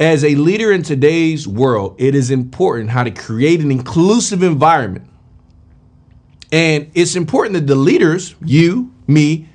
As 0.00 0.22
a 0.22 0.36
leader 0.36 0.70
in 0.70 0.84
today's 0.84 1.48
world, 1.48 1.96
it 1.98 2.14
is 2.14 2.30
important 2.30 2.90
how 2.90 3.02
to 3.02 3.10
create 3.10 3.60
an 3.60 3.72
inclusive 3.72 4.44
environment. 4.44 5.06
And 6.52 6.90
it's 6.94 7.16
important 7.16 7.54
that 7.54 7.66
the 7.66 7.74
leaders, 7.74 8.36
you, 8.40 8.92
me, 9.08 9.48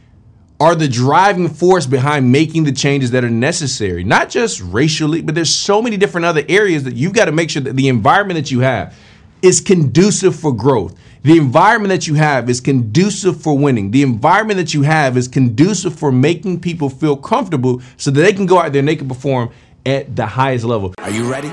are 0.59 0.75
the 0.75 0.87
driving 0.87 1.47
force 1.47 1.85
behind 1.85 2.31
making 2.31 2.65
the 2.65 2.73
changes 2.73 3.11
that 3.11 3.23
are 3.23 3.29
necessary, 3.29 4.03
not 4.03 4.29
just 4.29 4.61
racially, 4.61 5.21
but 5.21 5.33
there's 5.33 5.53
so 5.53 5.81
many 5.81 5.95
different 5.95 6.25
other 6.25 6.43
areas 6.49 6.83
that 6.83 6.95
you've 6.95 7.13
got 7.13 7.25
to 7.25 7.31
make 7.31 7.49
sure 7.49 7.61
that 7.61 7.75
the 7.75 7.87
environment 7.87 8.37
that 8.37 8.51
you 8.51 8.59
have 8.59 8.97
is 9.41 9.61
conducive 9.61 10.35
for 10.35 10.53
growth. 10.53 10.97
The 11.23 11.37
environment 11.37 11.89
that 11.89 12.05
you 12.05 12.15
have 12.15 12.49
is 12.49 12.59
conducive 12.59 13.41
for 13.41 13.57
winning. 13.57 13.91
The 13.91 14.03
environment 14.03 14.57
that 14.57 14.73
you 14.73 14.81
have 14.83 15.15
is 15.15 15.29
conducive 15.29 15.97
for 15.97 16.11
making 16.11 16.59
people 16.59 16.89
feel 16.89 17.15
comfortable 17.15 17.81
so 17.95 18.11
that 18.11 18.21
they 18.21 18.33
can 18.33 18.45
go 18.45 18.59
out 18.59 18.73
there 18.73 18.79
and 18.79 18.87
they 18.87 18.97
can 18.97 19.07
perform 19.07 19.49
at 19.85 20.15
the 20.15 20.25
highest 20.25 20.65
level. 20.65 20.93
Are 20.99 21.09
you 21.11 21.29
ready? 21.29 21.51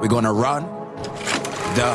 We're 0.00 0.08
gonna 0.08 0.32
run 0.32 0.64
the 1.76 1.88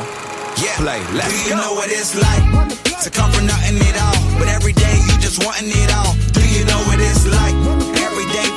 yeah. 0.62 0.76
play. 0.76 1.00
Let's 1.14 1.28
Do 1.30 1.48
you 1.50 1.50
go. 1.50 1.56
know 1.62 1.72
what 1.74 1.90
it's 1.90 2.14
like 2.14 3.02
to 3.02 3.10
come 3.10 3.30
from 3.32 3.46
nothing 3.46 3.78
at 3.78 3.96
all? 4.00 4.38
But 4.38 4.48
every 4.48 4.72
day 4.72 4.94
you 5.06 5.14
just 5.20 5.44
wanting 5.44 5.70
it 5.70 5.90
all. 5.94 6.14
Do 6.32 6.42
you 6.48 6.64
know 6.64 6.80
what 6.88 6.98
it's 7.00 7.26
like? 7.26 7.54
Every 8.00 8.26
day 8.32 8.48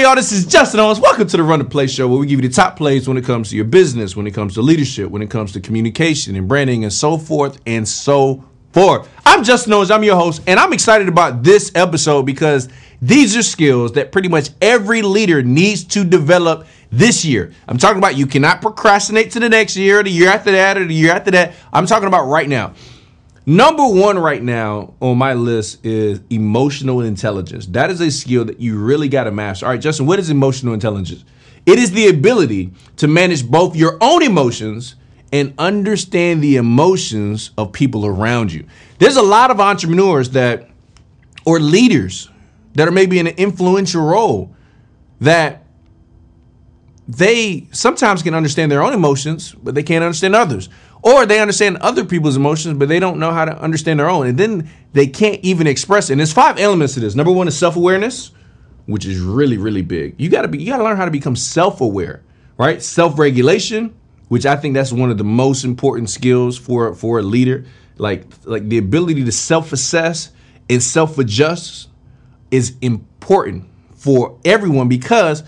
y'all? 0.00 0.14
This 0.14 0.32
is 0.32 0.46
Justin 0.46 0.80
Owens. 0.80 0.98
Welcome 0.98 1.28
to 1.28 1.36
the 1.36 1.42
Run 1.42 1.58
the 1.58 1.64
Play 1.66 1.86
Show, 1.86 2.08
where 2.08 2.18
we 2.18 2.26
give 2.26 2.42
you 2.42 2.48
the 2.48 2.54
top 2.54 2.74
plays 2.74 3.06
when 3.06 3.18
it 3.18 3.24
comes 3.24 3.50
to 3.50 3.56
your 3.56 3.66
business, 3.66 4.16
when 4.16 4.26
it 4.26 4.30
comes 4.30 4.54
to 4.54 4.62
leadership, 4.62 5.10
when 5.10 5.20
it 5.20 5.28
comes 5.28 5.52
to 5.52 5.60
communication 5.60 6.36
and 6.36 6.48
branding, 6.48 6.84
and 6.84 6.92
so 6.92 7.18
forth 7.18 7.60
and 7.66 7.86
so 7.86 8.42
forth. 8.72 9.10
I'm 9.26 9.44
Justin 9.44 9.74
Owens. 9.74 9.90
I'm 9.90 10.02
your 10.02 10.16
host, 10.16 10.42
and 10.46 10.58
I'm 10.58 10.72
excited 10.72 11.06
about 11.06 11.42
this 11.42 11.70
episode 11.74 12.22
because 12.22 12.70
these 13.02 13.36
are 13.36 13.42
skills 13.42 13.92
that 13.92 14.10
pretty 14.10 14.30
much 14.30 14.48
every 14.62 15.02
leader 15.02 15.42
needs 15.42 15.84
to 15.84 16.02
develop 16.02 16.66
this 16.90 17.22
year. 17.22 17.52
I'm 17.68 17.76
talking 17.76 17.98
about 17.98 18.16
you 18.16 18.26
cannot 18.26 18.62
procrastinate 18.62 19.32
to 19.32 19.40
the 19.40 19.50
next 19.50 19.76
year, 19.76 20.00
or 20.00 20.02
the 20.02 20.10
year 20.10 20.30
after 20.30 20.50
that, 20.52 20.78
or 20.78 20.86
the 20.86 20.94
year 20.94 21.12
after 21.12 21.30
that. 21.32 21.52
I'm 21.74 21.84
talking 21.84 22.08
about 22.08 22.24
right 22.24 22.48
now. 22.48 22.72
Number 23.50 23.84
one 23.84 24.16
right 24.16 24.40
now 24.40 24.94
on 25.00 25.18
my 25.18 25.34
list 25.34 25.84
is 25.84 26.20
emotional 26.30 27.00
intelligence. 27.00 27.66
That 27.66 27.90
is 27.90 28.00
a 28.00 28.08
skill 28.08 28.44
that 28.44 28.60
you 28.60 28.78
really 28.78 29.08
got 29.08 29.24
to 29.24 29.32
master. 29.32 29.66
All 29.66 29.72
right, 29.72 29.80
Justin, 29.80 30.06
what 30.06 30.20
is 30.20 30.30
emotional 30.30 30.72
intelligence? 30.72 31.24
It 31.66 31.76
is 31.76 31.90
the 31.90 32.06
ability 32.06 32.70
to 32.98 33.08
manage 33.08 33.44
both 33.44 33.74
your 33.74 33.98
own 34.00 34.22
emotions 34.22 34.94
and 35.32 35.52
understand 35.58 36.44
the 36.44 36.58
emotions 36.58 37.50
of 37.58 37.72
people 37.72 38.06
around 38.06 38.52
you. 38.52 38.68
There's 39.00 39.16
a 39.16 39.22
lot 39.22 39.50
of 39.50 39.58
entrepreneurs 39.58 40.30
that, 40.30 40.70
or 41.44 41.58
leaders 41.58 42.30
that 42.74 42.86
are 42.86 42.92
maybe 42.92 43.18
in 43.18 43.26
an 43.26 43.34
influential 43.36 44.02
role 44.02 44.54
that 45.20 45.64
they 47.08 47.66
sometimes 47.72 48.22
can 48.22 48.34
understand 48.34 48.70
their 48.70 48.84
own 48.84 48.92
emotions, 48.92 49.52
but 49.52 49.74
they 49.74 49.82
can't 49.82 50.04
understand 50.04 50.36
others. 50.36 50.68
Or 51.02 51.24
they 51.24 51.40
understand 51.40 51.78
other 51.78 52.04
people's 52.04 52.36
emotions, 52.36 52.78
but 52.78 52.88
they 52.88 52.98
don't 52.98 53.18
know 53.18 53.30
how 53.30 53.44
to 53.44 53.58
understand 53.58 53.98
their 53.98 54.10
own. 54.10 54.26
And 54.26 54.38
then 54.38 54.70
they 54.92 55.06
can't 55.06 55.40
even 55.42 55.66
express 55.66 56.10
it. 56.10 56.14
And 56.14 56.20
there's 56.20 56.32
five 56.32 56.58
elements 56.58 56.94
to 56.94 57.00
this. 57.00 57.14
Number 57.14 57.32
one 57.32 57.48
is 57.48 57.56
self-awareness, 57.56 58.32
which 58.86 59.06
is 59.06 59.18
really, 59.20 59.56
really 59.56 59.82
big. 59.82 60.14
You 60.18 60.28
gotta 60.28 60.48
be 60.48 60.58
you 60.58 60.66
gotta 60.66 60.84
learn 60.84 60.96
how 60.96 61.06
to 61.06 61.10
become 61.10 61.36
self-aware, 61.36 62.22
right? 62.58 62.82
Self-regulation, 62.82 63.94
which 64.28 64.44
I 64.44 64.56
think 64.56 64.74
that's 64.74 64.92
one 64.92 65.10
of 65.10 65.18
the 65.18 65.24
most 65.24 65.64
important 65.64 66.10
skills 66.10 66.58
for 66.58 66.94
for 66.94 67.18
a 67.18 67.22
leader. 67.22 67.64
Like 67.96 68.26
like 68.44 68.68
the 68.68 68.78
ability 68.78 69.24
to 69.24 69.32
self-assess 69.32 70.32
and 70.68 70.82
self-adjust 70.82 71.88
is 72.50 72.76
important 72.82 73.64
for 73.94 74.38
everyone 74.44 74.88
because 74.88 75.44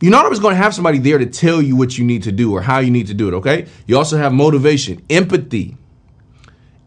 you're 0.00 0.12
not 0.12 0.24
always 0.24 0.38
going 0.38 0.54
to 0.54 0.62
have 0.62 0.74
somebody 0.74 0.98
there 0.98 1.18
to 1.18 1.26
tell 1.26 1.60
you 1.60 1.76
what 1.76 1.98
you 1.98 2.04
need 2.04 2.22
to 2.24 2.32
do 2.32 2.52
or 2.52 2.62
how 2.62 2.78
you 2.78 2.90
need 2.90 3.08
to 3.08 3.14
do 3.14 3.28
it, 3.28 3.34
okay? 3.34 3.66
You 3.86 3.96
also 3.96 4.16
have 4.16 4.32
motivation, 4.32 5.04
empathy, 5.10 5.76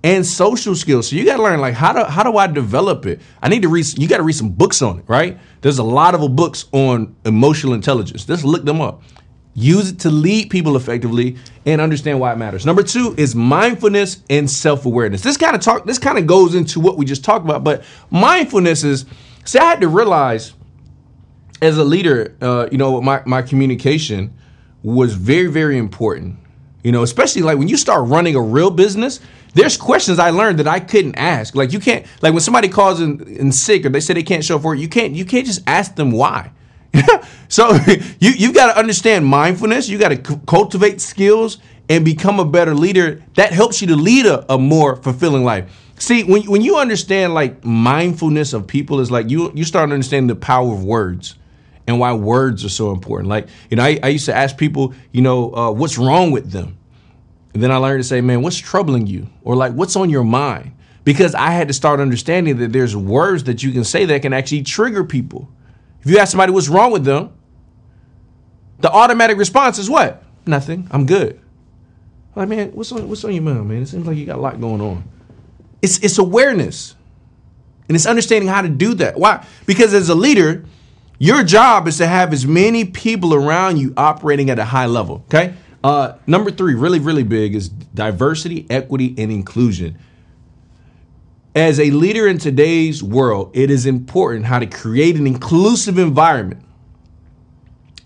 and 0.04 0.26
social 0.26 0.76
skills. 0.76 1.10
So 1.10 1.16
you 1.16 1.26
got 1.26 1.38
to 1.38 1.44
learn 1.44 1.60
like 1.60 1.74
how 1.74 1.94
do 1.94 2.04
how 2.04 2.24
do 2.24 2.38
I 2.38 2.48
develop 2.48 3.06
it? 3.06 3.22
I 3.42 3.50
need 3.50 3.62
to 3.64 3.70
read 3.70 3.86
you 3.98 4.08
got 4.08 4.18
to 4.18 4.24
read 4.24 4.34
some 4.34 4.50
books 4.50 4.82
on 4.82 5.00
it, 5.00 5.06
right? 5.08 5.40
There's 5.62 5.78
a 5.78 5.84
lot 5.84 6.16
of 6.16 6.36
books 6.36 6.66
on 6.72 7.16
emotional 7.26 7.74
intelligence. 7.74 8.26
Just 8.26 8.44
look 8.44 8.66
them 8.66 8.82
up. 8.82 9.04
Use 9.54 9.90
it 9.90 10.00
to 10.00 10.10
lead 10.10 10.50
people 10.50 10.78
effectively 10.78 11.36
and 11.66 11.82
understand 11.82 12.20
why 12.20 12.32
it 12.32 12.38
matters. 12.38 12.66
Number 12.66 12.84
2 12.84 13.16
is 13.18 13.36
mindfulness 13.36 14.24
and 14.30 14.50
self-awareness. 14.50 15.22
This 15.22 15.36
kind 15.36 15.56
of 15.56 15.62
talk 15.62 15.86
this 15.86 16.00
kind 16.00 16.18
of 16.18 16.26
goes 16.26 16.56
into 16.56 16.80
what 16.80 16.98
we 16.98 17.06
just 17.06 17.24
talked 17.24 17.46
about, 17.46 17.64
but 17.64 17.84
mindfulness 18.10 18.84
is 18.84 19.06
see 19.46 19.60
I 19.60 19.66
had 19.66 19.82
to 19.82 19.88
realize 19.88 20.54
as 21.62 21.78
a 21.78 21.84
leader, 21.84 22.36
uh, 22.42 22.68
you 22.72 22.78
know, 22.78 23.00
my, 23.02 23.22
my 23.26 23.42
communication 23.42 24.34
was 24.84 25.14
very, 25.14 25.48
very 25.48 25.78
important. 25.78 26.38
You 26.84 26.92
know, 26.92 27.04
especially 27.04 27.44
like 27.44 27.60
when 27.60 27.68
you 27.68 27.78
start 27.78 28.08
running 28.08 28.36
a 28.36 28.42
real 28.42 28.72
business, 28.72 29.20
there's 29.54 29.78
questions 29.78 30.18
I 30.18 30.32
learned 30.32 30.58
that 30.60 30.68
I 30.68 30.80
couldn't 30.80 31.16
ask. 31.16 31.56
Like 31.56 31.72
you 31.72 31.80
can't, 31.80 32.06
like 32.22 32.34
when 32.34 32.42
somebody 32.42 32.68
calls 32.68 33.00
in, 33.00 33.22
in 33.28 33.52
sick 33.52 33.86
or 33.86 33.90
they 33.90 34.00
say 34.00 34.16
they 34.16 34.24
can't 34.24 34.44
show 34.44 34.56
up 34.56 34.64
for 34.64 34.74
it, 34.74 34.80
you 34.80 34.90
can't, 34.90 35.14
you 35.14 35.24
can't 35.24 35.46
just 35.46 35.62
ask 35.68 35.96
them 35.96 36.12
why. 36.12 36.52
so 37.48 37.72
you 38.20 38.32
you've 38.32 38.56
got 38.56 38.74
to 38.74 38.80
understand 38.80 39.26
mindfulness. 39.26 39.88
You 39.88 39.98
got 39.98 40.10
to 40.10 40.34
c- 40.34 40.42
cultivate 40.48 41.00
skills 41.00 41.60
and 41.88 42.04
become 42.04 42.40
a 42.40 42.46
better 42.46 42.74
leader. 42.74 43.24
That 43.36 43.54
helps 43.54 43.82
you 43.82 43.88
to 43.88 43.96
lead 43.96 44.26
a, 44.26 44.54
a 44.54 44.58
more 44.58 44.96
fulfilling 44.96 45.44
life. 45.44 45.72
See, 46.00 46.24
when 46.24 46.44
when 46.50 46.62
you 46.62 46.78
understand 46.78 47.34
like 47.34 47.64
mindfulness 47.64 48.54
of 48.54 48.68
people, 48.68 49.00
is 49.00 49.12
like 49.12 49.30
you 49.30 49.52
you 49.54 49.64
start 49.64 49.92
understanding 49.92 50.28
the 50.28 50.36
power 50.36 50.74
of 50.74 50.84
words 50.84 51.36
and 51.92 52.00
why 52.00 52.14
words 52.14 52.66
are 52.66 52.70
so 52.70 52.92
important. 52.92 53.30
Like, 53.30 53.48
you 53.70 53.78
know, 53.78 53.84
I, 53.84 54.00
I 54.02 54.08
used 54.08 54.26
to 54.26 54.36
ask 54.36 54.58
people, 54.58 54.94
you 55.12 55.22
know, 55.22 55.54
uh, 55.54 55.72
what's 55.72 55.98
wrong 55.98 56.32
with 56.32 56.52
them? 56.52 56.78
And 57.54 57.62
then 57.62 57.72
I 57.72 57.78
learned 57.78 58.02
to 58.02 58.08
say, 58.08 58.22
man, 58.22 58.42
what's 58.42 58.58
troubling 58.58 59.08
you? 59.08 59.28
Or 59.44 59.56
like, 59.56 59.74
what's 59.74 59.96
on 59.96 60.10
your 60.10 60.24
mind? 60.24 60.72
Because 61.04 61.36
I 61.36 61.52
had 61.52 61.68
to 61.68 61.74
start 61.74 62.00
understanding 62.00 62.58
that 62.58 62.72
there's 62.72 62.96
words 62.96 63.44
that 63.44 63.62
you 63.62 63.72
can 63.72 63.84
say 63.84 64.06
that 64.06 64.22
can 64.22 64.34
actually 64.34 64.64
trigger 64.64 65.04
people. 65.04 65.50
If 66.02 66.10
you 66.10 66.18
ask 66.18 66.32
somebody 66.32 66.52
what's 66.52 66.70
wrong 66.70 66.92
with 66.92 67.04
them, 67.04 67.34
the 68.80 68.92
automatic 68.92 69.38
response 69.38 69.78
is 69.78 69.90
what? 69.90 70.24
Nothing. 70.46 70.88
I'm 70.92 71.06
good. 71.06 71.40
Like, 72.36 72.50
man, 72.50 72.72
what's 72.72 72.92
on 72.92 73.08
what's 73.10 73.24
on 73.26 73.34
your 73.34 73.44
mind, 73.44 73.68
man? 73.68 73.82
It 73.82 73.88
seems 73.88 74.08
like 74.08 74.18
you 74.18 74.26
got 74.26 74.38
a 74.38 74.42
lot 74.42 74.60
going 74.60 74.82
on. 74.82 75.04
It's 75.82 76.00
it's 76.00 76.18
awareness. 76.18 76.96
And 77.88 77.96
it's 77.96 78.06
understanding 78.06 78.48
how 78.48 78.62
to 78.62 78.70
do 78.70 78.94
that. 78.96 79.20
Why? 79.20 79.46
Because 79.66 79.94
as 79.94 80.08
a 80.08 80.16
leader, 80.16 80.64
your 81.22 81.44
job 81.44 81.88
is 81.88 81.98
to 81.98 82.08
have 82.08 82.34
as 82.34 82.48
many 82.48 82.84
people 82.84 83.36
around 83.36 83.78
you 83.78 83.94
operating 83.96 84.50
at 84.50 84.58
a 84.58 84.66
high 84.66 84.88
level. 84.88 85.24
Okay. 85.28 85.54
Uh, 85.84 86.14
number 86.26 86.50
three, 86.50 86.74
really, 86.74 86.98
really 86.98 87.22
big, 87.22 87.54
is 87.54 87.70
diversity, 87.70 88.66
equity, 88.72 89.14
and 89.20 89.32
inclusion. 89.32 90.00
As 91.54 91.80
a 91.80 91.92
leader 91.92 92.28
in 92.28 92.40
today's 92.40 93.04
world, 93.04 93.52
it 93.54 93.70
is 93.70 93.86
important 93.86 94.48
how 94.48 94.58
to 94.58 94.66
create 94.66 95.16
an 95.16 95.28
inclusive 95.28 96.00
environment. 96.00 96.64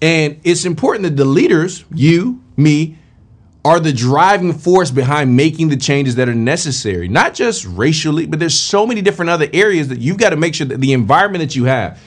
And 0.01 0.41
it's 0.43 0.65
important 0.65 1.03
that 1.03 1.15
the 1.15 1.23
leaders, 1.23 1.85
you, 1.93 2.43
me, 2.57 2.97
are 3.63 3.79
the 3.79 3.93
driving 3.93 4.51
force 4.51 4.91
behind 4.91 5.37
making 5.37 5.69
the 5.69 5.77
changes 5.77 6.15
that 6.15 6.27
are 6.27 6.35
necessary, 6.35 7.07
not 7.07 7.33
just 7.33 7.63
racially, 7.65 8.25
but 8.25 8.39
there's 8.39 8.59
so 8.59 8.85
many 8.85 9.01
different 9.01 9.29
other 9.29 9.47
areas 9.53 9.87
that 9.87 9.99
you've 9.99 10.17
got 10.17 10.31
to 10.31 10.35
make 10.35 10.53
sure 10.53 10.67
that 10.67 10.81
the 10.81 10.91
environment 10.91 11.41
that 11.41 11.55
you 11.55 11.63
have 11.63 11.97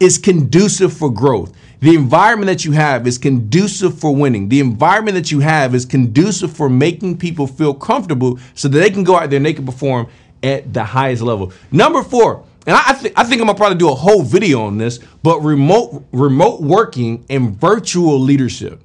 is 0.00 0.18
conducive 0.18 0.92
for 0.92 1.12
growth. 1.12 1.52
The 1.80 1.94
environment 1.94 2.48
that 2.48 2.64
you 2.64 2.72
have 2.72 3.06
is 3.06 3.18
conducive 3.18 3.98
for 3.98 4.14
winning. 4.14 4.48
The 4.48 4.60
environment 4.60 5.14
that 5.14 5.30
you 5.30 5.40
have 5.40 5.74
is 5.74 5.86
conducive 5.86 6.52
for 6.56 6.68
making 6.68 7.18
people 7.18 7.46
feel 7.46 7.72
comfortable 7.72 8.38
so 8.54 8.68
that 8.68 8.78
they 8.78 8.90
can 8.90 9.04
go 9.04 9.16
out 9.16 9.30
there 9.30 9.36
and 9.36 9.46
they 9.46 9.52
can 9.52 9.66
perform 9.66 10.08
at 10.42 10.72
the 10.72 10.82
highest 10.82 11.22
level. 11.22 11.52
Number 11.70 12.02
four, 12.02 12.44
and 12.66 12.76
I, 12.76 12.92
think 12.92 13.18
I 13.18 13.24
think 13.24 13.40
I'm 13.40 13.46
gonna 13.46 13.56
probably 13.56 13.78
do 13.78 13.88
a 13.88 13.94
whole 13.94 14.22
video 14.22 14.62
on 14.62 14.76
this, 14.76 14.98
but 15.22 15.40
remote 15.40 16.04
remote 16.12 16.60
working 16.60 17.24
and 17.30 17.58
virtual 17.58 18.18
leadership. 18.18 18.82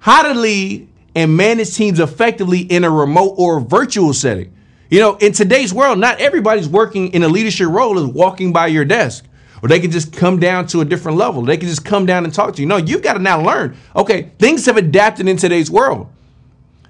How 0.00 0.22
to 0.22 0.38
lead 0.38 0.88
and 1.14 1.36
manage 1.36 1.74
teams 1.74 2.00
effectively 2.00 2.60
in 2.60 2.84
a 2.84 2.90
remote 2.90 3.34
or 3.38 3.60
virtual 3.60 4.12
setting. 4.12 4.52
You 4.90 5.00
know, 5.00 5.16
in 5.16 5.32
today's 5.32 5.72
world, 5.72 5.98
not 5.98 6.20
everybody's 6.20 6.68
working 6.68 7.12
in 7.12 7.22
a 7.22 7.28
leadership 7.28 7.68
role 7.68 7.98
is 7.98 8.06
walking 8.06 8.52
by 8.52 8.68
your 8.68 8.84
desk. 8.84 9.24
Or 9.62 9.68
they 9.68 9.80
can 9.80 9.90
just 9.90 10.12
come 10.12 10.38
down 10.38 10.66
to 10.68 10.80
a 10.80 10.84
different 10.84 11.18
level. 11.18 11.42
They 11.42 11.56
can 11.56 11.68
just 11.68 11.84
come 11.84 12.06
down 12.06 12.24
and 12.24 12.32
talk 12.32 12.54
to 12.56 12.62
you. 12.62 12.68
No, 12.68 12.76
you've 12.76 13.02
got 13.02 13.14
to 13.14 13.18
now 13.18 13.40
learn. 13.40 13.76
Okay, 13.96 14.30
things 14.38 14.66
have 14.66 14.76
adapted 14.76 15.28
in 15.28 15.36
today's 15.36 15.70
world. 15.70 16.08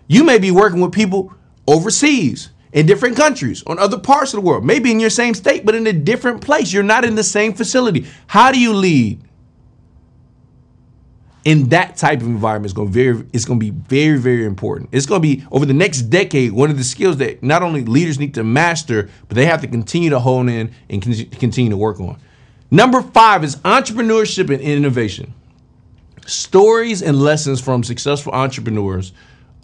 You 0.06 0.24
may 0.24 0.38
be 0.38 0.50
working 0.50 0.80
with 0.80 0.92
people 0.92 1.32
overseas 1.66 2.50
in 2.72 2.86
different 2.86 3.16
countries, 3.16 3.62
on 3.66 3.78
other 3.78 3.98
parts 3.98 4.34
of 4.34 4.40
the 4.40 4.46
world, 4.46 4.64
maybe 4.64 4.90
in 4.90 5.00
your 5.00 5.10
same 5.10 5.34
state, 5.34 5.64
but 5.64 5.74
in 5.74 5.86
a 5.86 5.92
different 5.92 6.42
place. 6.42 6.72
You're 6.72 6.82
not 6.82 7.04
in 7.04 7.14
the 7.14 7.24
same 7.24 7.54
facility. 7.54 8.06
How 8.26 8.52
do 8.52 8.60
you 8.60 8.74
lead? 8.74 9.22
in 11.44 11.70
that 11.70 11.96
type 11.96 12.20
of 12.20 12.26
environment 12.26 12.66
is 12.66 12.74
going 12.74 12.88
to 12.88 12.92
very 12.92 13.26
it's 13.32 13.46
going 13.46 13.58
to 13.58 13.64
be 13.64 13.70
very 13.70 14.18
very 14.18 14.44
important. 14.44 14.90
It's 14.92 15.06
going 15.06 15.22
to 15.22 15.26
be 15.36 15.46
over 15.50 15.64
the 15.64 15.72
next 15.72 16.02
decade 16.02 16.52
one 16.52 16.70
of 16.70 16.76
the 16.76 16.84
skills 16.84 17.16
that 17.18 17.42
not 17.42 17.62
only 17.62 17.84
leaders 17.84 18.18
need 18.18 18.34
to 18.34 18.44
master, 18.44 19.08
but 19.28 19.34
they 19.34 19.46
have 19.46 19.62
to 19.62 19.66
continue 19.66 20.10
to 20.10 20.18
hone 20.18 20.50
in 20.50 20.72
and 20.90 21.00
con- 21.00 21.14
continue 21.38 21.70
to 21.70 21.76
work 21.76 22.00
on. 22.00 22.20
Number 22.70 23.00
5 23.00 23.44
is 23.44 23.56
entrepreneurship 23.56 24.50
and 24.52 24.60
innovation. 24.60 25.32
Stories 26.26 27.00
and 27.00 27.18
lessons 27.18 27.60
from 27.60 27.82
successful 27.82 28.32
entrepreneurs 28.32 29.12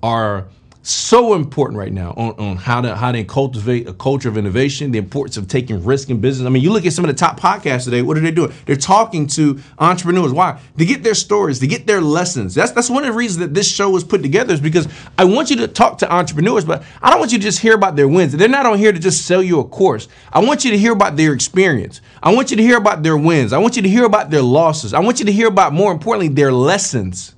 are 0.02 0.46
so 0.86 1.32
important 1.34 1.78
right 1.78 1.92
now 1.92 2.12
on, 2.16 2.34
on 2.38 2.56
how 2.56 2.80
to 2.80 2.94
how 2.94 3.10
to 3.10 3.24
cultivate 3.24 3.88
a 3.88 3.94
culture 3.94 4.28
of 4.28 4.36
innovation, 4.36 4.90
the 4.90 4.98
importance 4.98 5.36
of 5.36 5.48
taking 5.48 5.82
risk 5.82 6.10
in 6.10 6.20
business. 6.20 6.46
I 6.46 6.50
mean, 6.50 6.62
you 6.62 6.70
look 6.72 6.84
at 6.84 6.92
some 6.92 7.04
of 7.04 7.08
the 7.08 7.16
top 7.16 7.40
podcasts 7.40 7.84
today. 7.84 8.02
What 8.02 8.18
are 8.18 8.20
they 8.20 8.30
doing? 8.30 8.52
They're 8.66 8.76
talking 8.76 9.26
to 9.28 9.58
entrepreneurs. 9.78 10.32
Why? 10.32 10.60
To 10.76 10.84
get 10.84 11.02
their 11.02 11.14
stories, 11.14 11.58
to 11.60 11.66
get 11.66 11.86
their 11.86 12.02
lessons. 12.02 12.54
That's 12.54 12.72
that's 12.72 12.90
one 12.90 13.02
of 13.04 13.08
the 13.08 13.16
reasons 13.16 13.38
that 13.38 13.54
this 13.54 13.70
show 13.70 13.88
was 13.90 14.04
put 14.04 14.22
together 14.22 14.52
is 14.52 14.60
because 14.60 14.86
I 15.16 15.24
want 15.24 15.48
you 15.48 15.56
to 15.56 15.68
talk 15.68 15.98
to 15.98 16.12
entrepreneurs, 16.12 16.64
but 16.64 16.84
I 17.00 17.10
don't 17.10 17.18
want 17.18 17.32
you 17.32 17.38
to 17.38 17.44
just 17.44 17.60
hear 17.60 17.74
about 17.74 17.96
their 17.96 18.08
wins. 18.08 18.32
They're 18.32 18.48
not 18.48 18.66
on 18.66 18.76
here 18.78 18.92
to 18.92 18.98
just 18.98 19.24
sell 19.26 19.42
you 19.42 19.60
a 19.60 19.64
course. 19.64 20.08
I 20.32 20.40
want 20.40 20.64
you 20.64 20.70
to 20.72 20.78
hear 20.78 20.92
about 20.92 21.16
their 21.16 21.32
experience. 21.32 22.02
I 22.22 22.34
want 22.34 22.50
you 22.50 22.58
to 22.58 22.62
hear 22.62 22.76
about 22.76 23.02
their 23.02 23.16
wins. 23.16 23.52
I 23.54 23.58
want 23.58 23.76
you 23.76 23.82
to 23.82 23.88
hear 23.88 24.04
about 24.04 24.30
their 24.30 24.42
losses. 24.42 24.92
I 24.92 25.00
want 25.00 25.18
you 25.18 25.24
to 25.24 25.32
hear 25.32 25.48
about 25.48 25.72
more 25.72 25.92
importantly 25.92 26.28
their 26.28 26.52
lessons 26.52 27.33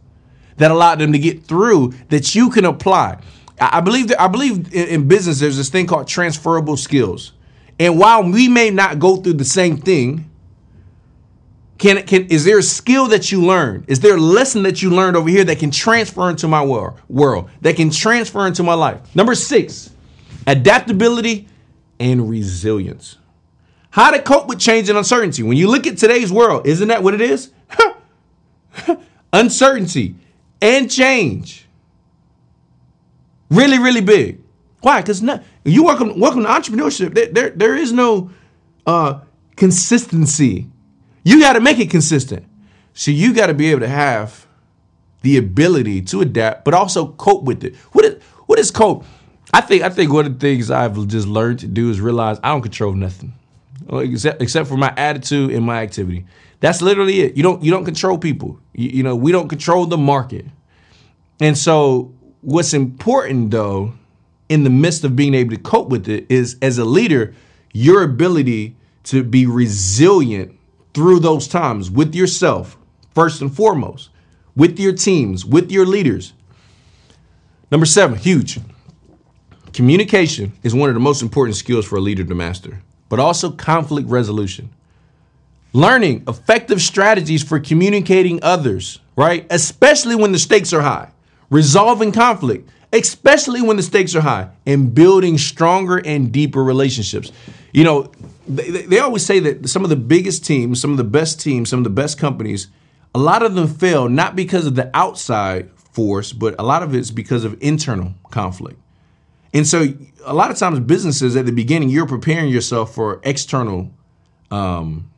that 0.56 0.70
allowed 0.70 0.98
them 0.98 1.12
to 1.12 1.18
get 1.18 1.44
through 1.44 1.94
that 2.08 2.34
you 2.34 2.50
can 2.50 2.64
apply. 2.64 3.18
I 3.60 3.80
believe 3.80 4.08
that 4.08 4.20
I 4.20 4.28
believe 4.28 4.74
in 4.74 5.08
business 5.08 5.40
there's 5.40 5.56
this 5.56 5.70
thing 5.70 5.86
called 5.86 6.08
transferable 6.08 6.76
skills. 6.76 7.32
And 7.78 7.98
while 7.98 8.22
we 8.22 8.48
may 8.48 8.70
not 8.70 8.98
go 8.98 9.16
through 9.16 9.34
the 9.34 9.44
same 9.44 9.78
thing, 9.78 10.30
can 11.78 12.02
can 12.04 12.26
is 12.26 12.44
there 12.44 12.58
a 12.58 12.62
skill 12.62 13.06
that 13.08 13.32
you 13.32 13.44
learned? 13.44 13.84
Is 13.88 14.00
there 14.00 14.16
a 14.16 14.20
lesson 14.20 14.62
that 14.64 14.82
you 14.82 14.90
learned 14.90 15.16
over 15.16 15.28
here 15.28 15.44
that 15.44 15.58
can 15.58 15.70
transfer 15.70 16.28
into 16.28 16.48
my 16.48 16.62
world, 16.64 17.00
world 17.08 17.50
that 17.62 17.76
can 17.76 17.90
transfer 17.90 18.46
into 18.46 18.62
my 18.62 18.74
life? 18.74 19.14
Number 19.14 19.34
6, 19.34 19.90
adaptability 20.46 21.48
and 21.98 22.28
resilience. 22.28 23.16
How 23.90 24.10
to 24.10 24.20
cope 24.20 24.48
with 24.48 24.58
change 24.58 24.90
and 24.90 24.98
uncertainty. 24.98 25.42
When 25.42 25.56
you 25.56 25.70
look 25.70 25.86
at 25.86 25.96
today's 25.96 26.30
world, 26.30 26.66
isn't 26.66 26.88
that 26.88 27.02
what 27.02 27.14
it 27.14 27.22
is? 27.22 27.50
uncertainty 29.32 30.16
and 30.60 30.90
change. 30.90 31.66
Really, 33.50 33.78
really 33.78 34.00
big. 34.00 34.40
Why? 34.80 35.00
Because 35.00 35.22
you 35.64 35.84
welcome 35.84 36.18
welcome 36.18 36.42
to 36.42 36.48
entrepreneurship. 36.48 37.14
There, 37.14 37.26
there, 37.26 37.50
there 37.50 37.76
is 37.76 37.92
no 37.92 38.30
uh, 38.86 39.20
consistency. 39.56 40.68
You 41.24 41.40
got 41.40 41.54
to 41.54 41.60
make 41.60 41.78
it 41.78 41.90
consistent. 41.90 42.46
So 42.94 43.10
you 43.10 43.34
got 43.34 43.46
to 43.48 43.54
be 43.54 43.70
able 43.70 43.80
to 43.80 43.88
have 43.88 44.46
the 45.22 45.38
ability 45.38 46.02
to 46.02 46.20
adapt, 46.20 46.64
but 46.64 46.72
also 46.72 47.08
cope 47.08 47.42
with 47.44 47.64
it. 47.64 47.74
What 47.92 48.04
is 48.04 48.22
what 48.46 48.58
is 48.58 48.70
cope? 48.70 49.04
I 49.52 49.60
think 49.60 49.82
I 49.82 49.88
think 49.88 50.12
one 50.12 50.26
of 50.26 50.34
the 50.34 50.38
things 50.38 50.70
I've 50.70 51.06
just 51.08 51.26
learned 51.26 51.60
to 51.60 51.66
do 51.66 51.90
is 51.90 52.00
realize 52.00 52.38
I 52.42 52.50
don't 52.50 52.62
control 52.62 52.92
nothing, 52.92 53.32
except 53.90 54.40
except 54.40 54.68
for 54.68 54.76
my 54.76 54.92
attitude 54.96 55.50
and 55.50 55.64
my 55.64 55.82
activity. 55.82 56.26
That's 56.60 56.80
literally 56.80 57.20
it. 57.20 57.36
You 57.36 57.42
don't 57.42 57.62
you 57.62 57.70
don't 57.70 57.84
control 57.84 58.18
people. 58.18 58.58
You, 58.74 58.88
you 58.88 59.02
know 59.02 59.16
we 59.16 59.32
don't 59.32 59.48
control 59.48 59.86
the 59.86 59.98
market, 59.98 60.46
and 61.40 61.56
so 61.56 62.12
What's 62.46 62.74
important 62.74 63.50
though, 63.50 63.94
in 64.48 64.62
the 64.62 64.70
midst 64.70 65.02
of 65.02 65.16
being 65.16 65.34
able 65.34 65.50
to 65.50 65.60
cope 65.60 65.88
with 65.88 66.08
it, 66.08 66.26
is 66.28 66.56
as 66.62 66.78
a 66.78 66.84
leader, 66.84 67.34
your 67.72 68.04
ability 68.04 68.76
to 69.02 69.24
be 69.24 69.46
resilient 69.46 70.56
through 70.94 71.18
those 71.18 71.48
times 71.48 71.90
with 71.90 72.14
yourself, 72.14 72.78
first 73.16 73.40
and 73.42 73.52
foremost, 73.52 74.10
with 74.54 74.78
your 74.78 74.92
teams, 74.92 75.44
with 75.44 75.72
your 75.72 75.84
leaders. 75.84 76.34
Number 77.72 77.84
seven, 77.84 78.16
huge. 78.16 78.60
Communication 79.72 80.52
is 80.62 80.72
one 80.72 80.88
of 80.88 80.94
the 80.94 81.00
most 81.00 81.22
important 81.22 81.56
skills 81.56 81.84
for 81.84 81.96
a 81.96 82.00
leader 82.00 82.22
to 82.22 82.34
master, 82.36 82.80
but 83.08 83.18
also 83.18 83.50
conflict 83.50 84.08
resolution. 84.08 84.70
Learning 85.76 86.25
effective 86.26 86.81
strategies 86.81 87.43
for 87.43 87.61
communicating 87.61 88.40
others, 88.43 88.99
right? 89.14 89.46
Especially 89.50 90.14
when 90.14 90.32
the 90.32 90.38
stakes 90.38 90.73
are 90.73 90.81
high 90.81 91.11
resolving 91.50 92.12
conflict, 92.12 92.69
especially 92.93 93.62
when 93.62 93.76
the 93.76 93.82
stakes 93.82 94.14
are 94.14 94.20
high, 94.20 94.49
and 94.67 94.94
building 94.94 95.38
stronger 95.38 95.99
and 95.99 96.32
deeper 96.32 96.62
relationships. 96.62 97.32
You 97.73 97.84
know, 97.84 98.11
they, 98.49 98.82
they 98.82 98.99
always 98.99 99.25
say 99.25 99.38
that 99.40 99.69
some 99.69 99.84
of 99.84 99.90
the 99.90 99.96
biggest 99.96 100.44
teams, 100.44 100.81
some 100.81 100.90
of 100.90 100.96
the 100.96 101.05
best 101.05 101.40
teams, 101.40 101.69
some 101.69 101.81
of 101.81 101.84
the 101.84 101.90
best 101.90 102.19
companies, 102.19 102.69
a 103.14 103.19
lot 103.19 103.43
of 103.43 103.55
them 103.55 103.69
fail 103.69 104.08
not 104.08 104.37
because 104.37 104.67
of 104.67 104.75
the 104.75 104.90
outside 104.94 105.70
force, 105.93 106.32
but 106.32 106.55
a 106.58 106.62
lot 106.62 106.82
of 106.82 106.94
it's 106.94 107.11
because 107.11 107.44
of 107.44 107.56
internal 107.61 108.14
conflict. 108.31 108.78
And 109.55 109.67
so, 109.67 109.87
a 110.25 110.34
lot 110.34 110.50
of 110.50 110.58
times, 110.58 110.81
businesses 110.81 111.37
at 111.37 111.46
the 111.46 111.52
beginning, 111.52 111.88
you're 111.88 112.06
preparing 112.06 112.50
yourself 112.50 112.94
for 112.94 113.20
external, 113.23 113.90
um, 114.50 115.11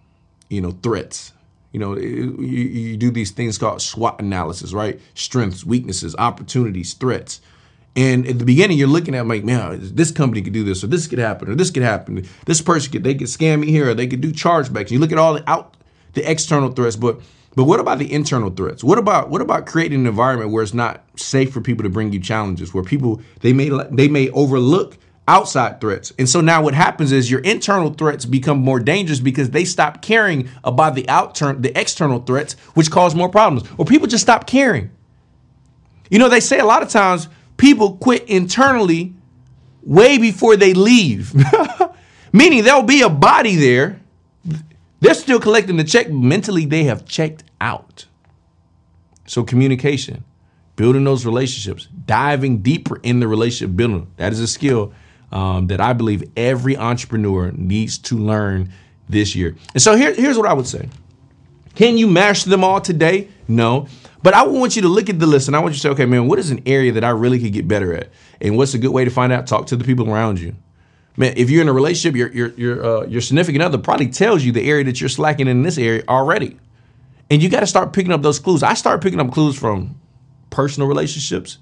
you 0.49 0.61
know, 0.61 0.73
threats 0.83 1.33
you 1.73 1.81
know, 1.81 1.97
you, 1.97 2.35
you 2.41 2.97
do 2.97 3.11
these 3.11 3.31
things 3.31 3.59
called 3.59 3.83
SWOT 3.83 4.21
analysis, 4.21 4.73
right? 4.73 4.99
Strengths, 5.15 5.65
weaknesses, 5.65 6.17
opportunities, 6.17 6.95
threats. 6.95 7.41
And 7.95 8.27
at 8.27 8.39
the 8.39 8.45
beginning, 8.45 8.79
you're 8.79 8.89
looking 8.89 9.15
at 9.15 9.27
like, 9.27 9.45
man, 9.45 9.79
this 9.95 10.11
company 10.11 10.41
could 10.41 10.53
do 10.53 10.65
this, 10.65 10.83
or 10.83 10.87
this 10.87 11.07
could 11.07 11.19
happen, 11.19 11.51
or 11.51 11.55
this 11.55 11.71
could 11.71 11.83
happen. 11.83 12.27
This 12.47 12.63
person 12.63 12.93
could 12.93 13.05
they 13.05 13.15
could 13.15 13.27
scam 13.27 13.61
me 13.61 13.71
here, 13.71 13.91
or 13.91 13.95
they 13.95 14.07
could 14.07 14.21
do 14.21 14.33
chargebacks. 14.33 14.91
You 14.91 14.99
look 14.99 15.13
at 15.13 15.19
all 15.19 15.35
the 15.35 15.51
out 15.51 15.77
the 16.15 16.31
external 16.31 16.71
threats, 16.71 16.97
but 16.97 17.21
but 17.55 17.65
what 17.65 17.81
about 17.81 17.99
the 17.99 18.13
internal 18.13 18.51
threats? 18.51 18.85
What 18.85 18.99
about 18.99 19.31
what 19.31 19.41
about 19.41 19.67
creating 19.67 20.01
an 20.01 20.07
environment 20.07 20.53
where 20.53 20.63
it's 20.63 20.75
not 20.75 21.03
safe 21.17 21.53
for 21.53 21.61
people 21.61 21.83
to 21.83 21.91
bring 21.91 22.13
you 22.13 22.21
challenges, 22.21 22.73
where 22.73 22.85
people 22.85 23.21
they 23.41 23.53
may 23.53 23.69
they 23.91 24.09
may 24.09 24.31
overlook 24.31 24.97
outside 25.29 25.81
threats. 25.81 26.13
And 26.19 26.29
so 26.29 26.41
now 26.41 26.63
what 26.63 26.75
happens 26.75 27.13
is 27.13 27.31
your 27.31 27.41
internal 27.41 27.93
threats 27.93 28.25
become 28.25 28.59
more 28.59 28.81
dangerous 28.81 29.21
because 29.21 29.51
they 29.51 29.65
stop 29.65 30.03
caring 30.03 30.49
about 30.65 30.95
the 30.95 31.05
outturn 31.05 31.63
the 31.63 31.79
external 31.79 32.21
threats 32.21 32.55
which 32.75 32.91
cause 32.91 33.15
more 33.15 33.29
problems. 33.29 33.69
Or 33.77 33.85
people 33.85 34.09
just 34.09 34.23
stop 34.23 34.47
caring. 34.47 34.91
You 36.11 36.19
know, 36.19 36.31
they 36.31 36.41
say 36.41 36.59
a 36.59 36.65
lot 36.65 36.83
of 36.83 36.89
times 36.89 37.29
people 37.59 37.97
quit 37.99 38.25
internally 38.29 39.13
way 39.83 40.17
before 40.17 40.57
they 40.57 40.73
leave. 40.73 41.35
Meaning 42.33 42.65
there'll 42.65 42.83
be 42.83 43.03
a 43.03 43.11
body 43.11 43.57
there. 43.57 44.01
They're 45.01 45.15
still 45.15 45.41
collecting 45.41 45.77
the 45.77 45.85
check. 45.85 46.11
Mentally, 46.11 46.65
they 46.65 46.85
have 46.85 47.05
checked 47.05 47.45
out. 47.61 48.07
So 49.27 49.45
communication, 49.45 50.25
building 50.75 51.05
those 51.05 51.27
relationships, 51.27 51.87
diving 52.07 52.63
deeper 52.63 52.99
in 53.03 53.21
the 53.21 53.29
relationship 53.29 53.77
building. 53.77 54.11
That 54.17 54.33
is 54.33 54.41
a 54.41 54.49
skill 54.49 54.95
um, 55.33 55.67
that 55.69 55.81
I 55.81 55.93
believe 55.93 56.31
every 56.37 56.77
entrepreneur 56.77 57.51
needs 57.53 57.99
to 57.99 58.17
learn 58.17 58.73
this 59.09 59.35
year. 59.35 59.57
And 59.75 59.83
so 59.83 59.97
here, 59.97 60.15
here's 60.15 60.37
what 60.37 60.47
I 60.47 60.53
would 60.53 60.67
say. 60.67 60.89
Can 61.75 61.97
you 61.97 62.09
master 62.09 62.51
them 62.51 62.65
all 62.65 62.81
today? 62.81 63.29
No. 63.47 63.87
But 64.23 64.35
I 64.35 64.45
want 64.47 64.75
you 64.75 64.83
to 64.83 64.89
look 64.89 65.09
at 65.09 65.19
the 65.19 65.27
list 65.27 65.47
and 65.47 65.57
I 65.57 65.61
want 65.61 65.73
you 65.73 65.77
to 65.77 65.81
say, 65.81 65.89
okay, 65.91 66.07
man, 66.07 66.27
what 66.27 66.39
is 66.39 66.51
an 66.51 66.63
area 66.67 66.93
that 66.93 67.05
I 67.05 67.11
really 67.11 67.39
could 67.39 67.53
get 67.53 67.69
better 67.69 67.95
at? 67.95 68.11
And 68.41 68.57
what's 68.57 68.75
a 68.75 68.79
good 68.79 68.91
way 68.91 69.05
to 69.05 69.11
find 69.11 69.33
out? 69.33 69.47
Talk 69.47 69.67
to 69.69 69.77
the 69.77 69.85
people 69.85 70.11
around 70.11 70.41
you. 70.41 70.57
Man, 71.17 71.35
if 71.37 71.51
you're 71.51 71.63
in 71.63 71.69
a 71.69 71.73
relationship, 71.73 72.17
your 72.17 72.29
your 72.31 72.49
your 72.51 72.85
uh, 72.85 73.07
your 73.07 73.21
significant 73.21 73.63
other 73.63 73.77
probably 73.77 74.09
tells 74.09 74.45
you 74.45 74.53
the 74.53 74.69
area 74.69 74.85
that 74.85 75.01
you're 75.01 75.09
slacking 75.09 75.49
in 75.49 75.63
this 75.63 75.77
area 75.77 76.05
already, 76.09 76.57
and 77.29 77.43
you 77.43 77.49
got 77.49 77.61
to 77.61 77.67
start 77.67 77.93
picking 77.93 78.13
up 78.13 78.23
those 78.23 78.39
clues. 78.39 78.63
I 78.63 78.75
start 78.75 79.03
picking 79.03 79.19
up 79.19 79.33
clues 79.33 79.59
from 79.59 80.01
personal 80.51 80.89
relationships, 80.89 81.59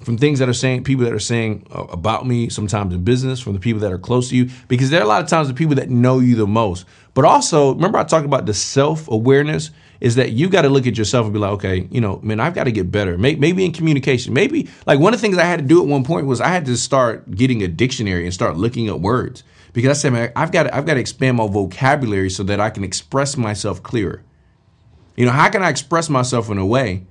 from 0.00 0.16
things 0.16 0.38
that 0.38 0.48
are 0.48 0.54
saying 0.54 0.84
people 0.84 1.04
that 1.04 1.12
are 1.12 1.18
saying 1.18 1.66
uh, 1.74 1.84
about 1.84 2.26
me 2.26 2.48
sometimes 2.48 2.94
in 2.94 3.02
business 3.02 3.40
from 3.40 3.52
the 3.52 3.58
people 3.58 3.80
that 3.80 3.92
are 3.92 3.98
close 3.98 4.28
to 4.30 4.36
you 4.36 4.48
because 4.68 4.90
there 4.90 5.00
are 5.00 5.04
a 5.04 5.08
lot 5.08 5.22
of 5.22 5.28
times 5.28 5.48
the 5.48 5.54
people 5.54 5.74
that 5.74 5.90
know 5.90 6.20
you 6.20 6.36
the 6.36 6.46
most. 6.46 6.86
But 7.14 7.24
also 7.24 7.74
remember 7.74 7.98
i 7.98 8.04
talked 8.04 8.24
about 8.24 8.46
the 8.46 8.54
self-awareness 8.54 9.70
is 10.00 10.14
that 10.14 10.30
you 10.30 10.48
got 10.48 10.62
to 10.62 10.68
look 10.68 10.86
at 10.86 10.96
yourself 10.96 11.24
and 11.24 11.32
be 11.32 11.40
like 11.40 11.50
okay 11.52 11.88
you 11.90 12.00
know 12.00 12.20
man 12.22 12.38
i've 12.38 12.54
got 12.54 12.64
to 12.64 12.72
get 12.72 12.90
better. 12.90 13.18
Maybe 13.18 13.64
in 13.64 13.72
communication 13.72 14.32
maybe 14.32 14.68
like 14.86 15.00
one 15.00 15.12
of 15.14 15.20
the 15.20 15.26
things 15.26 15.38
i 15.38 15.44
had 15.44 15.58
to 15.58 15.66
do 15.66 15.82
at 15.82 15.88
one 15.88 16.04
point 16.04 16.26
was 16.26 16.40
i 16.40 16.48
had 16.48 16.64
to 16.66 16.76
start 16.76 17.30
getting 17.32 17.62
a 17.62 17.68
dictionary 17.68 18.24
and 18.24 18.32
start 18.32 18.56
looking 18.56 18.88
at 18.88 19.00
words. 19.00 19.42
Because 19.72 19.90
i 19.90 20.00
said 20.00 20.12
man 20.12 20.32
i've 20.36 20.52
got 20.52 20.64
to, 20.64 20.76
i've 20.76 20.86
got 20.86 20.94
to 20.94 21.00
expand 21.00 21.38
my 21.38 21.48
vocabulary 21.48 22.30
so 22.30 22.44
that 22.44 22.60
i 22.60 22.70
can 22.70 22.84
express 22.84 23.36
myself 23.36 23.82
clearer. 23.82 24.22
You 25.16 25.26
know 25.26 25.32
how 25.32 25.50
can 25.50 25.64
i 25.64 25.70
express 25.70 26.08
myself 26.08 26.48
in 26.50 26.58
a 26.58 26.66
way 26.66 27.06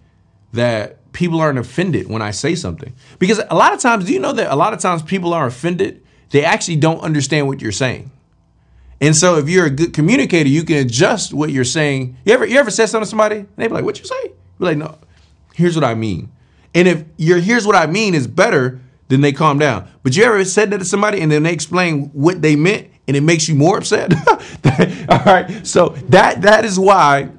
that 0.54 1.00
people 1.18 1.42
aren't 1.42 1.58
offended 1.58 2.08
when 2.08 2.22
I 2.22 2.30
say 2.30 2.54
something. 2.54 2.94
Because 3.18 3.42
a 3.50 3.56
lot 3.56 3.74
of 3.74 3.80
times, 3.80 4.06
do 4.06 4.14
you 4.14 4.20
know 4.20 4.34
that 4.34 4.54
a 4.54 4.56
lot 4.56 4.72
of 4.74 4.80
times 4.80 5.02
people 5.02 5.34
are 5.34 5.48
offended? 5.48 6.04
They 6.30 6.46
actually 6.46 6.76
don't 6.76 7.00
understand 7.00 7.48
what 7.48 7.60
you're 7.60 7.72
saying. 7.72 8.12
And 9.02 9.16
so 9.16 9.40
if 9.40 9.50
you're 9.50 9.66
a 9.66 9.72
good 9.72 9.96
communicator, 9.96 10.48
you 10.48 10.64
can 10.64 10.78
adjust 10.78 11.34
what 11.34 11.50
you're 11.50 11.64
saying. 11.64 12.18
You 12.24 12.34
ever 12.34 12.46
you 12.46 12.60
ever 12.60 12.70
said 12.70 12.86
something 12.86 13.06
to 13.06 13.10
somebody 13.10 13.38
and 13.38 13.50
they 13.56 13.68
be 13.68 13.74
like, 13.74 13.84
what 13.84 13.98
you 13.98 14.06
say? 14.06 14.24
You're 14.24 14.70
like, 14.70 14.78
no, 14.78 15.00
here's 15.56 15.74
what 15.74 15.84
I 15.84 15.96
mean. 15.96 16.32
And 16.76 16.88
if 16.88 17.04
your 17.18 17.40
here's 17.40 17.66
what 17.66 17.76
I 17.76 17.88
mean 17.88 18.14
is 18.14 18.28
better, 18.28 18.80
then 19.08 19.22
they 19.22 19.32
calm 19.32 19.58
down. 19.58 19.90
But 20.04 20.16
you 20.16 20.24
ever 20.24 20.46
said 20.46 20.70
that 20.70 20.78
to 20.78 20.86
somebody 20.86 21.22
and 21.22 21.32
then 21.32 21.42
they 21.42 21.54
explain 21.54 22.10
what 22.10 22.44
they 22.44 22.56
meant 22.56 22.90
and 23.08 23.18
it 23.18 23.22
makes 23.22 23.48
you 23.48 23.56
more 23.56 23.80
upset? 23.80 24.14
All 25.10 25.24
right. 25.26 25.66
So 25.66 25.90
that 26.10 26.44
that 26.44 26.64
is 26.64 26.78
why 26.78 27.30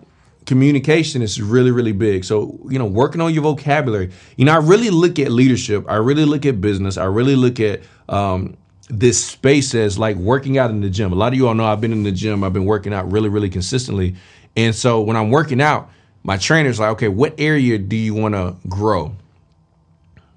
communication 0.49 1.21
is 1.21 1.41
really 1.41 1.71
really 1.71 1.93
big. 1.93 2.25
So 2.25 2.59
you 2.69 2.79
know 2.79 2.87
working 2.87 3.21
on 3.21 3.33
your 3.33 3.43
vocabulary. 3.43 4.11
You 4.37 4.47
know 4.47 4.55
i 4.55 4.57
really 4.57 4.91
look 4.91 5.19
at 5.19 5.31
leadership. 5.31 5.85
I 5.89 5.97
really 5.97 6.25
look 6.25 6.47
at 6.47 6.61
business. 6.61 6.97
I 6.97 7.05
really 7.05 7.37
look 7.37 7.61
at 7.61 7.83
um, 8.09 8.57
this 8.89 9.23
space 9.23 9.75
as 9.75 9.99
like 9.99 10.17
working 10.17 10.57
out 10.57 10.71
in 10.71 10.81
the 10.81 10.89
gym. 10.89 11.13
A 11.13 11.15
lot 11.15 11.33
of 11.35 11.39
you 11.39 11.47
all 11.47 11.55
know 11.55 11.67
i've 11.67 11.83
been 11.83 11.93
in 11.93 12.03
the 12.03 12.11
gym. 12.11 12.43
I've 12.43 12.55
been 12.55 12.65
working 12.65 12.95
out 12.95 13.13
really 13.13 13.29
really 13.29 13.51
consistently. 13.51 14.17
And 14.57 14.75
so 14.75 15.03
when 15.03 15.17
i'm 15.17 15.31
working 15.31 15.61
out 15.61 15.91
my 16.25 16.39
trainer's 16.39 16.81
like 16.81 16.91
okay 16.93 17.09
what 17.09 17.35
area 17.39 17.79
do 17.79 17.97
you 17.97 18.15
want 18.15 18.35
to 18.35 18.57
grow? 18.69 19.15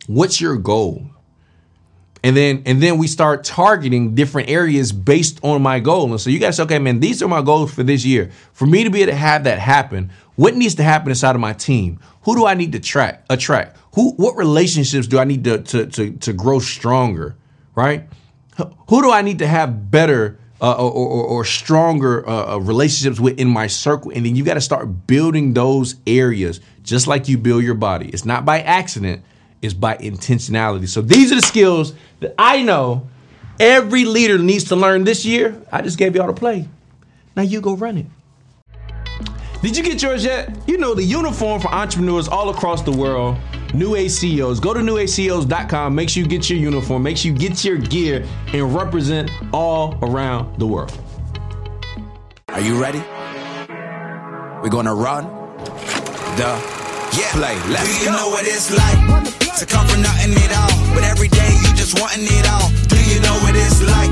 What's 0.07 0.41
your 0.41 0.57
goal 0.57 1.09
and 2.23 2.37
then 2.37 2.61
and 2.65 2.81
then 2.81 2.97
we 2.97 3.07
start 3.07 3.43
targeting 3.43 4.13
different 4.13 4.49
areas 4.49 4.91
based 4.91 5.39
on 5.43 5.61
my 5.61 5.79
goal. 5.79 6.11
And 6.11 6.21
so 6.21 6.29
you 6.29 6.39
guys 6.39 6.57
say, 6.57 6.63
okay, 6.63 6.79
man, 6.79 6.99
these 6.99 7.23
are 7.23 7.27
my 7.27 7.41
goals 7.41 7.73
for 7.73 7.83
this 7.83 8.05
year. 8.05 8.29
For 8.53 8.67
me 8.67 8.83
to 8.83 8.89
be 8.89 9.01
able 9.01 9.11
to 9.11 9.17
have 9.17 9.45
that 9.45 9.57
happen, 9.57 10.11
what 10.35 10.55
needs 10.55 10.75
to 10.75 10.83
happen 10.83 11.09
inside 11.09 11.35
of 11.35 11.41
my 11.41 11.53
team? 11.53 11.99
Who 12.23 12.35
do 12.35 12.45
I 12.45 12.53
need 12.53 12.73
to 12.73 12.79
track 12.79 13.25
attract? 13.29 13.77
Who 13.95 14.11
what 14.13 14.37
relationships 14.37 15.07
do 15.07 15.17
I 15.17 15.23
need 15.23 15.43
to 15.45 15.61
to 15.61 15.85
to, 15.87 16.11
to 16.11 16.33
grow 16.33 16.59
stronger? 16.59 17.35
Right? 17.73 18.07
Who 18.89 19.01
do 19.01 19.11
I 19.11 19.23
need 19.23 19.39
to 19.39 19.47
have 19.47 19.89
better 19.89 20.37
uh, 20.61 20.73
or, 20.73 20.91
or, 20.91 21.23
or, 21.23 21.45
stronger 21.45 22.27
uh, 22.29 22.53
uh 22.53 22.57
relationships 22.59 23.19
within 23.19 23.47
my 23.47 23.65
circle? 23.65 24.11
And 24.11 24.25
then 24.25 24.35
you 24.35 24.43
got 24.43 24.55
to 24.55 24.61
start 24.61 25.07
building 25.07 25.53
those 25.53 25.95
areas 26.05 26.59
just 26.83 27.07
like 27.07 27.27
you 27.27 27.39
build 27.39 27.63
your 27.63 27.73
body. 27.73 28.09
It's 28.09 28.25
not 28.25 28.45
by 28.45 28.61
accident 28.61 29.23
is 29.61 29.73
by 29.73 29.97
intentionality. 29.97 30.87
So 30.87 31.01
these 31.01 31.31
are 31.31 31.35
the 31.35 31.41
skills 31.41 31.93
that 32.19 32.33
I 32.37 32.61
know 32.61 33.07
every 33.59 34.05
leader 34.05 34.37
needs 34.37 34.65
to 34.65 34.75
learn 34.75 35.03
this 35.03 35.25
year. 35.25 35.61
I 35.71 35.81
just 35.81 35.97
gave 35.97 36.15
y'all 36.15 36.27
the 36.27 36.33
play. 36.33 36.67
Now 37.35 37.43
you 37.43 37.61
go 37.61 37.75
run 37.75 37.97
it. 37.97 38.05
Did 39.61 39.77
you 39.77 39.83
get 39.83 40.01
yours 40.01 40.25
yet? 40.25 40.57
You 40.67 40.77
know 40.77 40.95
the 40.95 41.03
uniform 41.03 41.61
for 41.61 41.67
entrepreneurs 41.67 42.27
all 42.27 42.49
across 42.49 42.81
the 42.81 42.91
world. 42.91 43.37
New 43.75 43.95
Age 43.95 44.11
CEOs. 44.11 44.59
Go 44.59 44.73
to 44.73 44.79
newageceos.com. 44.79 45.93
Make 45.93 46.09
sure 46.09 46.23
you 46.23 46.29
get 46.29 46.49
your 46.49 46.57
uniform. 46.57 47.03
Make 47.03 47.17
sure 47.17 47.31
you 47.31 47.37
get 47.37 47.63
your 47.63 47.77
gear 47.77 48.25
and 48.47 48.75
represent 48.75 49.29
all 49.53 49.97
around 50.01 50.57
the 50.59 50.65
world. 50.65 50.97
Are 52.49 52.59
you 52.59 52.81
ready? 52.81 53.03
We're 54.61 54.69
gonna 54.69 54.95
run 54.95 55.25
the 56.35 56.80
yeah, 57.17 57.31
play. 57.35 57.55
Let's 57.69 57.87
Do 57.87 57.93
you 57.99 58.09
go. 58.09 58.17
know 58.17 58.29
what 58.29 58.45
it's 58.47 58.71
like 58.71 58.99
to 59.59 59.65
come 59.65 59.85
from 59.87 60.01
nothing 60.01 60.33
at 60.33 60.51
all, 60.55 60.73
but 60.95 61.03
every 61.03 61.27
day 61.27 61.51
you 61.63 61.69
just 61.75 61.99
wanting 61.99 62.25
it 62.25 62.45
all? 62.49 62.69
Do 62.87 62.97
you 63.11 63.19
know 63.21 63.35
what 63.43 63.53
it's 63.55 63.81
like 63.83 64.09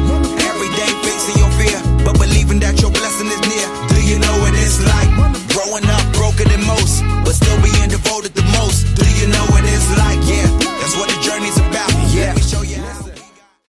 every 0.50 0.70
day 0.76 0.90
facing 1.06 1.38
your 1.40 1.52
fear, 1.60 1.80
but 2.06 2.20
believing 2.20 2.60
that 2.60 2.82
your 2.82 2.92
blessing 2.92 3.28
is 3.28 3.42
near? 3.48 3.68
Do 3.90 4.00
you 4.04 4.20
know 4.20 4.36
what 4.44 4.54
it's 4.54 4.80
like 4.84 5.10
growing 5.56 5.86
up 5.88 6.04
broken 6.14 6.48
than 6.52 6.64
most, 6.68 7.02
but 7.24 7.34
still 7.34 7.58
being 7.64 7.90
devoted? 7.90 8.39